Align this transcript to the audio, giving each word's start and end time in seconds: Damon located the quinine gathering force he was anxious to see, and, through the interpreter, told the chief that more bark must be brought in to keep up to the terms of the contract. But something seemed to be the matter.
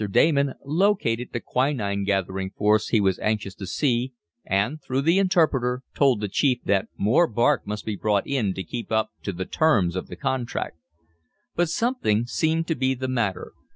Damon 0.09 0.55
located 0.65 1.29
the 1.31 1.39
quinine 1.39 2.05
gathering 2.05 2.49
force 2.49 2.87
he 2.87 2.99
was 2.99 3.19
anxious 3.19 3.53
to 3.53 3.67
see, 3.67 4.13
and, 4.43 4.81
through 4.81 5.03
the 5.03 5.19
interpreter, 5.19 5.83
told 5.93 6.21
the 6.21 6.27
chief 6.27 6.63
that 6.63 6.87
more 6.97 7.27
bark 7.27 7.67
must 7.67 7.85
be 7.85 7.95
brought 7.95 8.25
in 8.25 8.55
to 8.55 8.63
keep 8.63 8.91
up 8.91 9.11
to 9.21 9.31
the 9.31 9.45
terms 9.45 9.95
of 9.95 10.07
the 10.07 10.15
contract. 10.15 10.79
But 11.55 11.69
something 11.69 12.25
seemed 12.25 12.65
to 12.69 12.75
be 12.75 12.95
the 12.95 13.07
matter. 13.07 13.51